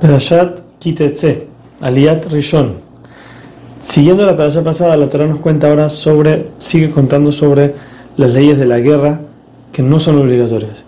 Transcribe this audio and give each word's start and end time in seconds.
Perashat 0.00 0.78
Kitetse, 0.78 1.46
Aliat 1.80 2.24
Rishon. 2.32 2.74
Siguiendo 3.78 4.24
la 4.26 4.36
perashat 4.36 4.64
pasada, 4.64 4.96
la 4.96 5.08
Torah 5.08 5.26
nos 5.26 5.40
cuenta 5.40 5.68
ahora 5.68 5.88
sobre, 5.88 6.48
sigue 6.58 6.90
contando 6.90 7.32
sobre 7.32 7.74
las 8.16 8.34
leyes 8.34 8.58
de 8.58 8.66
la 8.66 8.78
guerra 8.78 9.20
que 9.72 9.82
no 9.82 9.98
son 9.98 10.18
obligatorias. 10.18 10.84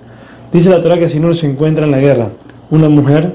Dice 0.52 0.70
la 0.70 0.80
Torah 0.80 0.98
que 0.98 1.08
si 1.08 1.20
no 1.20 1.32
se 1.34 1.46
encuentra 1.46 1.84
en 1.86 1.90
la 1.90 2.00
guerra 2.00 2.28
una 2.70 2.88
mujer, 2.88 3.34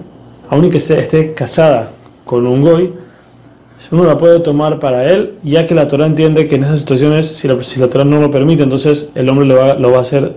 aun 0.50 0.70
que 0.70 0.78
esté, 0.78 1.00
esté 1.00 1.34
casada 1.34 1.92
con 2.26 2.46
un 2.46 2.62
goy, 2.62 2.94
uno 3.92 4.04
la 4.04 4.18
puede 4.18 4.40
tomar 4.40 4.80
para 4.80 5.10
él, 5.10 5.36
ya 5.44 5.66
que 5.66 5.76
la 5.76 5.88
Torah 5.88 6.08
entiende 6.08 6.48
que 6.48 6.56
en 6.56 6.64
esas 6.64 6.80
situaciones, 6.80 7.28
si 7.28 7.48
la, 7.48 7.62
si 7.62 7.80
la 7.80 7.88
Torah 7.88 8.04
no 8.04 8.20
lo 8.20 8.32
permite, 8.32 8.64
entonces 8.64 9.10
el 9.16 9.30
hombre 9.30 9.46
lo 9.46 9.56
va, 9.58 9.76
lo 9.76 9.92
va 9.92 10.00
a 10.00 10.02
hacer 10.02 10.36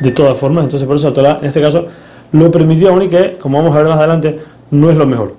de 0.00 0.10
todas 0.12 0.38
formas. 0.38 0.64
Entonces, 0.64 0.86
por 0.86 0.96
eso 0.96 1.08
la 1.08 1.14
Torah, 1.14 1.38
en 1.40 1.48
este 1.48 1.60
caso, 1.60 1.86
lo 2.32 2.50
permitió 2.50 2.90
aún 2.90 3.02
y 3.02 3.08
que, 3.08 3.36
como 3.40 3.58
vamos 3.58 3.74
a 3.74 3.78
ver 3.78 3.88
más 3.88 3.98
adelante, 3.98 4.40
no 4.70 4.90
es 4.90 4.96
lo 4.96 5.06
mejor. 5.06 5.34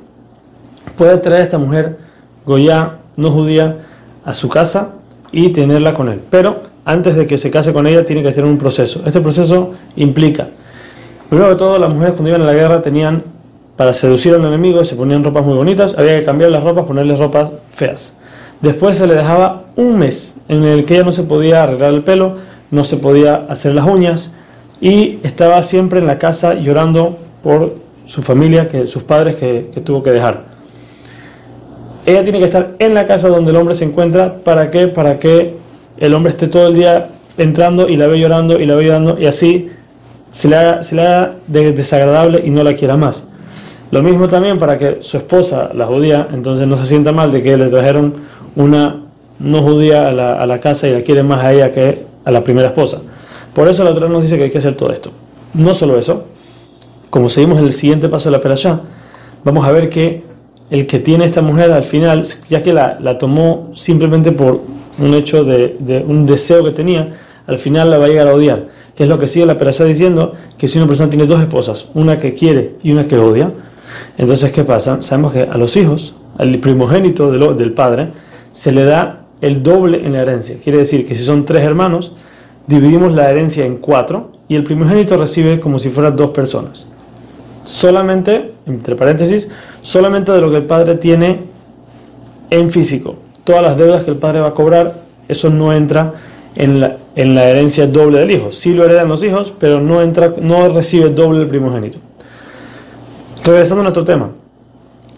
Puede 0.98 1.18
traer 1.18 1.42
a 1.42 1.44
esta 1.44 1.58
mujer 1.58 1.98
goya, 2.46 2.98
no 3.16 3.32
judía, 3.32 3.78
a 4.26 4.34
su 4.34 4.50
casa 4.50 4.94
y 5.32 5.50
tenerla 5.50 5.94
con 5.94 6.10
él. 6.10 6.22
Pero 6.30 6.62
antes 6.86 7.16
de 7.16 7.28
que 7.28 7.38
se 7.38 7.52
case 7.52 7.74
con 7.74 7.86
ella, 7.88 8.06
tiene 8.06 8.22
que 8.22 8.30
hacer 8.30 8.46
un 8.46 8.58
proceso. 8.58 9.02
Este 9.06 9.20
proceso 9.20 9.74
implica, 9.96 10.48
primero 11.30 11.50
de 11.50 11.56
todo, 11.56 11.78
las 11.78 11.90
mujeres 11.90 12.14
cuando 12.14 12.30
iban 12.30 12.42
a 12.42 12.46
la 12.46 12.54
guerra 12.54 12.82
tenían, 12.82 13.24
para 13.76 13.94
seducir 13.94 14.34
al 14.34 14.44
enemigo, 14.44 14.84
se 14.86 14.96
ponían 14.96 15.24
ropas 15.24 15.46
muy 15.46 15.56
bonitas, 15.56 15.96
había 15.98 16.20
que 16.20 16.26
cambiar 16.26 16.50
las 16.50 16.64
ropas, 16.64 16.86
ponerles 16.86 17.20
ropas 17.20 17.52
feas. 17.70 18.14
Después 18.62 18.98
se 18.98 19.06
le 19.06 19.14
dejaba 19.14 19.66
un 19.76 20.00
mes 20.00 20.38
en 20.48 20.64
el 20.64 20.84
que 20.84 20.96
ella 20.96 21.04
no 21.04 21.12
se 21.12 21.24
podía 21.24 21.64
arreglar 21.64 21.94
el 21.94 22.04
pelo, 22.04 22.38
no 22.72 22.84
se 22.84 22.98
podía 22.98 23.46
hacer 23.50 23.76
las 23.76 23.86
uñas, 23.86 24.34
y 24.80 25.20
estaba 25.24 25.62
siempre 25.64 26.00
en 26.00 26.08
la 26.08 26.18
casa 26.18 26.54
llorando 26.56 27.18
por 27.44 27.76
su 28.06 28.22
familia, 28.22 28.68
que, 28.68 28.88
sus 28.88 29.04
padres 29.04 29.36
que, 29.36 29.70
tuvo 29.84 30.02
que 30.02 30.12
dejar. 30.12 30.44
Ella 32.06 32.24
tiene 32.24 32.40
que 32.40 32.46
estar 32.46 32.76
en 32.80 32.94
la 32.94 33.06
casa 33.06 33.28
donde 33.28 33.52
el 33.52 33.58
hombre 33.58 33.76
se 33.76 33.86
encuentra, 33.86 34.38
¿para 34.38 34.70
qué? 34.70 34.88
Para 34.88 35.20
que 35.20 35.56
el 35.98 36.14
hombre 36.14 36.32
esté 36.32 36.48
todo 36.48 36.68
el 36.68 36.76
día 36.76 37.10
entrando 37.38 37.90
y 37.90 37.98
la 37.98 38.08
ve 38.08 38.20
llorando 38.20 38.60
y 38.60 38.66
la 38.66 38.76
ve 38.76 38.86
llorando 38.86 39.20
y 39.20 39.26
así 39.26 39.70
se 40.30 40.48
le 40.48 40.56
haga, 40.56 40.84
se 40.84 40.96
le 40.96 41.02
haga 41.02 41.36
desagradable 41.48 42.42
y 42.46 42.50
no 42.50 42.64
la 42.64 42.74
quiera 42.76 42.96
más. 42.96 43.24
Lo 43.92 44.04
mismo 44.04 44.28
también 44.28 44.58
para 44.58 44.78
que 44.78 44.98
su 45.02 45.18
esposa, 45.18 45.70
la 45.74 45.86
judía, 45.86 46.28
entonces 46.34 46.68
no 46.68 46.78
se 46.78 46.86
sienta 46.86 47.12
mal 47.12 47.32
de 47.32 47.42
que 47.42 47.58
le 47.58 47.70
trajeron 47.70 48.14
una 48.56 49.04
no 49.40 49.62
judía 49.62 50.08
a 50.08 50.12
la, 50.12 50.34
a 50.42 50.46
la 50.46 50.60
casa 50.60 50.88
y 50.88 50.94
la 50.94 51.02
quiere 51.02 51.24
más 51.24 51.44
a 51.44 51.54
ella 51.54 51.72
que 51.72 52.06
a 52.24 52.32
la 52.32 52.44
primera 52.44 52.70
esposa. 52.70 53.02
Por 53.58 53.68
eso 53.68 53.84
la 53.84 53.92
Torah 53.92 54.08
nos 54.08 54.22
dice 54.22 54.38
que 54.38 54.44
hay 54.44 54.50
que 54.52 54.60
hacer 54.60 54.78
todo 54.78 54.94
esto. 54.94 55.10
No 55.56 55.74
solo 55.74 55.98
eso, 55.98 56.26
como 57.10 57.28
seguimos 57.28 57.58
en 57.58 57.66
el 57.66 57.72
siguiente 57.72 58.08
paso 58.08 58.30
de 58.30 58.38
la 58.38 58.40
perashá, 58.44 58.82
vamos 59.44 59.66
a 59.66 59.72
ver 59.72 59.90
que 59.90 60.22
el 60.70 60.86
que 60.86 61.00
tiene 61.00 61.26
esta 61.26 61.42
mujer 61.42 61.72
al 61.72 61.82
final, 61.82 62.24
ya 62.48 62.62
que 62.62 62.72
la, 62.72 63.00
la 63.02 63.18
tomó 63.18 63.72
simplemente 63.74 64.32
por 64.32 64.62
un 65.00 65.12
hecho 65.16 65.44
de, 65.44 65.76
un 66.08 66.28
deseo 66.28 66.64
que 66.64 66.70
tenía, 66.70 67.18
al 67.48 67.58
final 67.58 67.90
la 67.90 67.98
va 67.98 68.06
a 68.06 68.10
llegar 68.10 68.28
a 68.28 68.36
odiar. 68.36 68.68
Que 68.96 69.06
es 69.06 69.10
lo 69.10 69.18
que 69.18 69.26
sigue 69.26 69.48
la 69.48 69.58
perashá 69.58 69.86
diciendo, 69.86 70.34
que 70.56 70.68
si 70.68 70.78
una 70.78 70.86
persona 70.86 71.10
tiene 71.10 71.26
dos 71.26 71.40
esposas, 71.42 71.88
una 71.96 72.20
que 72.20 72.36
quiere 72.36 72.76
y 72.84 72.92
una 72.92 73.08
que 73.08 73.18
odia, 73.18 73.52
entonces 74.20 74.52
¿qué 74.52 74.66
pasa? 74.66 75.02
Sabemos 75.02 75.34
que 75.34 75.42
a 75.42 75.58
los 75.58 75.76
hijos, 75.78 76.14
al 76.38 76.56
primogénito 76.60 77.32
del 77.32 77.74
padre, 77.74 78.10
se 78.52 78.72
le 78.72 78.86
da 78.86 79.26
el 79.42 79.64
doble 79.64 80.06
en 80.06 80.14
la 80.14 80.22
herencia. 80.22 80.58
Quiere 80.64 80.78
decir 80.78 81.08
que 81.08 81.16
si 81.16 81.24
son 81.24 81.44
tres 81.44 81.64
hermanos, 81.64 82.14
dividimos 82.68 83.16
la 83.16 83.30
herencia 83.30 83.66
en 83.66 83.78
cuatro 83.78 84.32
y 84.48 84.56
el 84.56 84.64
primogénito 84.64 85.18
recibe 85.18 85.60
como 85.60 85.80
si 85.80 85.90
fueran 85.90 86.16
dos 86.16 86.32
personas. 86.32 86.86
Solamente, 87.64 88.54
entre 88.66 88.96
paréntesis, 88.96 89.48
solamente 89.82 90.32
de 90.32 90.42
lo 90.42 90.50
que 90.52 90.58
el 90.58 90.66
padre 90.66 90.96
tiene 90.96 91.40
en 92.50 92.72
físico. 92.72 93.16
Todas 93.44 93.62
las 93.62 93.78
deudas 93.78 94.04
que 94.04 94.12
el 94.12 94.18
padre 94.18 94.42
va 94.42 94.50
a 94.50 94.54
cobrar, 94.54 95.02
eso 95.28 95.50
no 95.50 95.74
entra 95.74 96.14
en 96.56 96.80
la, 96.80 96.98
en 97.16 97.36
la 97.36 97.46
herencia 97.46 97.88
doble 97.88 98.20
del 98.20 98.32
hijo. 98.32 98.52
Sí 98.52 98.74
lo 98.74 98.86
heredan 98.86 99.08
los 99.08 99.24
hijos, 99.24 99.54
pero 99.58 99.82
no, 99.82 100.02
entra, 100.02 100.34
no 100.42 100.70
recibe 100.70 101.10
doble 101.10 101.42
el 101.42 101.48
primogénito. 101.48 102.00
Regresando 103.44 103.82
a 103.82 103.84
nuestro 103.84 104.04
tema. 104.04 104.32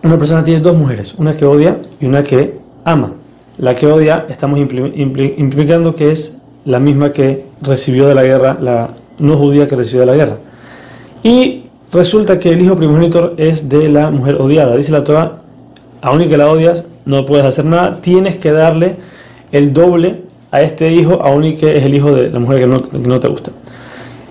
Una 0.01 0.17
persona 0.17 0.43
tiene 0.43 0.61
dos 0.61 0.77
mujeres, 0.77 1.13
una 1.17 1.35
que 1.35 1.45
odia 1.45 1.77
y 1.99 2.05
una 2.05 2.23
que 2.23 2.57
ama. 2.85 3.13
La 3.57 3.75
que 3.75 3.85
odia 3.85 4.25
estamos 4.29 4.57
implicando 4.57 5.93
que 5.93 6.11
es 6.11 6.38
la 6.65 6.79
misma 6.79 7.11
que 7.11 7.45
recibió 7.61 8.07
de 8.07 8.15
la 8.15 8.23
guerra, 8.23 8.57
la 8.59 8.89
no 9.17 9.35
judía 9.37 9.67
que 9.67 9.75
recibió 9.75 10.01
de 10.01 10.05
la 10.05 10.15
guerra. 10.15 10.37
Y 11.23 11.63
resulta 11.91 12.39
que 12.39 12.49
el 12.49 12.61
hijo 12.61 12.75
primogénito 12.75 13.33
es 13.37 13.69
de 13.69 13.89
la 13.89 14.11
mujer 14.11 14.35
odiada. 14.39 14.75
Dice 14.75 14.91
la 14.91 15.03
Torah, 15.03 15.39
aun 16.01 16.21
y 16.21 16.27
que 16.27 16.37
la 16.37 16.49
odias, 16.49 16.83
no 17.05 17.25
puedes 17.25 17.45
hacer 17.45 17.65
nada, 17.65 17.99
tienes 18.01 18.37
que 18.37 18.51
darle 18.51 18.95
el 19.51 19.73
doble 19.73 20.21
a 20.51 20.61
este 20.61 20.91
hijo, 20.91 21.21
aun 21.21 21.43
y 21.43 21.55
que 21.55 21.77
es 21.77 21.85
el 21.85 21.93
hijo 21.93 22.11
de 22.11 22.29
la 22.29 22.39
mujer 22.39 22.59
que 22.59 22.67
no, 22.67 23.19
te 23.19 23.27
gusta. 23.27 23.51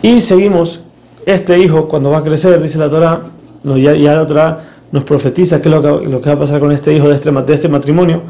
Y 0.02 0.20
seguimos, 0.20 0.82
este 1.26 1.58
hijo 1.58 1.88
cuando 1.88 2.10
va 2.10 2.18
a 2.18 2.22
crecer, 2.22 2.60
dice 2.62 2.78
la 2.78 2.88
Torah, 2.88 3.22
ya, 3.64 3.94
ya 3.94 4.14
la 4.14 4.26
Torah 4.26 4.60
nos 4.90 5.04
profetiza 5.04 5.60
qué 5.60 5.68
es 5.68 5.74
lo 5.74 5.82
que, 5.82 6.08
lo 6.08 6.20
que 6.20 6.28
va 6.30 6.36
a 6.36 6.38
pasar 6.38 6.60
con 6.60 6.72
este 6.72 6.94
hijo 6.94 7.08
de 7.08 7.14
este, 7.14 7.30
de 7.30 7.54
este 7.54 7.68
matrimonio, 7.68 8.22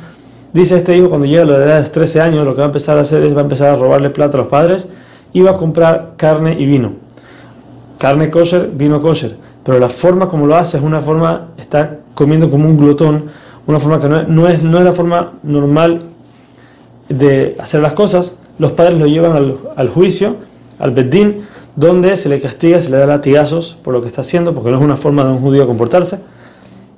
Dice 0.53 0.77
este 0.77 0.97
hijo 0.97 1.09
cuando 1.09 1.27
llega 1.27 1.43
a 1.43 1.47
la 1.47 1.57
edad 1.57 1.75
de 1.75 1.81
los 1.81 1.93
13 1.93 2.21
años, 2.21 2.45
lo 2.45 2.55
que 2.55 2.59
va 2.59 2.65
a 2.65 2.67
empezar 2.67 2.97
a 2.97 3.03
hacer 3.03 3.23
es 3.23 3.35
va 3.35 3.41
a 3.41 3.45
empezar 3.45 3.69
a 3.69 3.77
robarle 3.77 4.11
plata 4.11 4.39
a 4.39 4.41
los 4.41 4.49
padres 4.49 4.89
y 5.33 5.43
va 5.43 5.53
a 5.53 5.57
comprar 5.57 6.13
carne 6.17 6.57
y 6.59 6.67
vino. 6.67 6.93
Carne 7.99 8.31
kosher, 8.31 8.71
vino 8.73 9.01
kosher. 9.01 9.37
Pero 9.63 9.79
la 9.79 9.89
forma 9.89 10.29
como 10.29 10.47
lo 10.47 10.57
hace 10.57 10.79
es 10.79 10.83
una 10.83 11.01
forma, 11.01 11.49
está 11.59 11.99
comiendo 12.15 12.49
como 12.49 12.67
un 12.67 12.79
glotón, 12.79 13.25
una 13.67 13.79
forma 13.79 14.01
que 14.01 14.09
no 14.09 14.19
es, 14.19 14.29
no 14.29 14.49
es, 14.49 14.63
no 14.63 14.79
es 14.79 14.85
la 14.85 14.93
forma 14.93 15.33
normal 15.43 16.03
de 17.09 17.55
hacer 17.59 17.83
las 17.83 17.93
cosas. 17.93 18.37
Los 18.59 18.73
padres 18.73 18.99
lo 18.99 19.07
llevan 19.07 19.55
al, 19.77 19.89
juicio, 19.91 20.37
al 20.79 20.93
bedín, 20.93 21.47
donde 21.77 22.17
se 22.17 22.31
le 22.31 22.41
castiga, 22.41 22.81
se 22.81 22.91
le 22.91 22.97
da 22.97 23.07
latigazos 23.07 23.77
por 23.83 23.93
lo 23.93 24.01
que 24.01 24.09
está 24.09 24.23
haciendo, 24.23 24.55
porque 24.55 24.71
no 24.71 24.79
es 24.79 24.83
una 24.83 24.97
forma 24.97 25.25
de 25.25 25.33
un 25.33 25.41
judío 25.41 25.67
comportarse. 25.67 26.19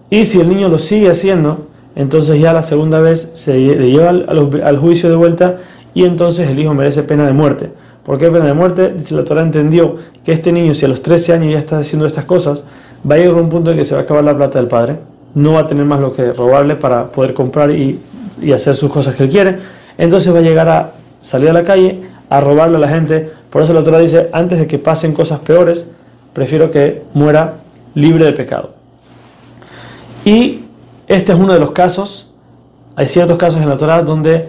Y 0.09 0.25
si 0.25 0.41
el 0.41 0.49
niño 0.49 0.69
lo 0.69 0.79
sigue 0.79 1.11
haciendo, 1.11 1.67
entonces 1.97 2.41
ya 2.41 2.53
la 2.53 2.63
segunda 2.63 3.01
vez 3.01 3.31
se 3.35 3.55
le 3.55 3.91
lleva 3.91 4.11
al, 4.11 4.79
juicio 4.79 5.09
de 5.09 5.17
vuelta 5.17 5.57
y 5.95 6.05
entonces 6.05 6.49
el 6.49 6.59
hijo 6.59 6.75
merece 6.75 7.03
pena 7.03 7.27
de 7.27 7.33
muerte. 7.33 7.71
¿Por 8.05 8.19
qué 8.19 8.31
pena 8.31 8.47
de 8.47 8.55
muerte? 8.55 8.93
Dice 8.93 9.15
la 9.15 9.25
Torah 9.25 9.43
entendió 9.43 9.97
que 10.25 10.33
este 10.33 10.53
niño, 10.53 10.75
si 10.75 10.85
a 10.85 10.89
los 10.89 11.03
13 11.03 11.35
años 11.35 11.53
ya 11.53 11.59
está 11.59 11.79
haciendo 11.79 12.07
estas 12.07 12.25
cosas, 12.25 12.65
va 13.09 13.17
a 13.17 13.19
llegar 13.19 13.35
a 13.35 13.41
un 13.41 13.49
punto 13.49 13.71
en 13.71 13.77
que 13.77 13.85
se 13.85 13.95
va 13.95 14.01
a 14.01 14.05
acabar 14.05 14.25
la 14.25 14.37
plata 14.37 14.59
del 14.59 14.69
padre, 14.69 14.97
no 15.35 15.55
va 15.55 15.61
a 15.61 15.67
tener 15.67 15.85
más 15.85 16.01
lo 16.01 16.13
que 16.13 16.33
robarle 16.33 16.77
para 16.77 17.11
poder 17.11 17.35
comprar 17.35 17.71
y, 17.71 17.99
y 18.41 18.53
hacer 18.53 18.75
sus 18.75 18.91
cosas 18.91 19.15
que 19.15 19.25
él 19.25 19.29
quiere, 19.29 19.59
entonces 19.99 20.33
va 20.35 20.39
a 20.39 20.43
llegar 20.43 20.69
a 20.69 20.93
salir 21.21 21.51
a 21.51 21.53
la 21.53 21.63
calle, 21.63 22.01
a 22.29 22.41
robarle 22.41 22.77
a 22.77 22.81
la 22.81 22.89
gente. 22.89 23.31
Por 23.51 23.63
eso 23.63 23.73
la 23.73 23.83
Torah 23.83 23.99
dice, 23.99 24.29
antes 24.33 24.59
de 24.59 24.67
que 24.67 24.79
pasen 24.79 25.13
cosas 25.13 25.41
peores, 25.41 25.87
prefiero 26.33 26.71
que 26.71 27.03
muera 27.15 27.57
libre 27.95 28.25
de 28.25 28.33
pecado. 28.33 28.75
Y 30.25 30.61
este 31.11 31.33
es 31.33 31.39
uno 31.39 31.53
de 31.53 31.59
los 31.59 31.73
casos, 31.73 32.31
hay 32.95 33.09
ciertos 33.09 33.37
casos 33.37 33.61
en 33.61 33.69
la 33.69 33.77
Torah 33.77 34.03
donde 34.03 34.49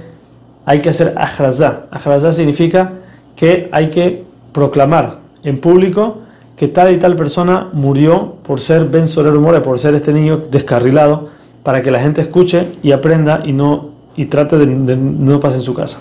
hay 0.63 0.79
que 0.79 0.89
hacer 0.89 1.16
ajrazá. 1.17 1.88
Ajrazá 1.89 2.31
significa 2.31 2.94
que 3.35 3.67
hay 3.72 3.89
que 3.89 4.23
proclamar 4.53 5.22
en 5.44 5.57
público 5.57 6.19
que 6.55 6.67
tal 6.67 6.94
y 6.94 6.99
tal 6.99 7.16
persona 7.16 7.69
murió 7.73 8.35
por 8.44 8.59
ser 8.59 8.85
Ben 8.85 9.07
Soler 9.07 9.33
More, 9.33 9.61
por 9.61 9.79
ser 9.79 9.95
este 9.95 10.13
niño 10.13 10.38
descarrilado, 10.38 11.29
para 11.63 11.81
que 11.81 11.89
la 11.89 11.99
gente 11.99 12.22
escuche 12.22 12.67
y 12.83 12.91
aprenda 12.91 13.39
y 13.43 13.53
no 13.53 13.89
y 14.16 14.25
trate 14.25 14.59
de, 14.59 14.67
de 14.67 14.95
no 14.95 15.39
pase 15.39 15.55
en 15.55 15.63
su 15.63 15.73
casa. 15.73 15.99